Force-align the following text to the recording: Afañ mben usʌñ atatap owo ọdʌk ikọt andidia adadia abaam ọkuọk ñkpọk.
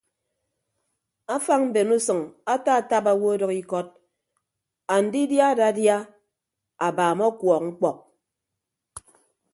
Afañ 1.35 1.61
mben 1.71 1.89
usʌñ 1.97 2.19
atatap 2.53 3.05
owo 3.13 3.25
ọdʌk 3.35 3.53
ikọt 3.61 3.87
andidia 4.95 5.45
adadia 5.53 5.97
abaam 6.85 7.19
ọkuọk 7.29 7.61
ñkpọk. 7.69 7.97